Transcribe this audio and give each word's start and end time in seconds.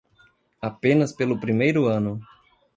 Apenas 0.59 1.13
pelo 1.13 1.39
primeiro 1.39 1.85
ano. 1.87 2.19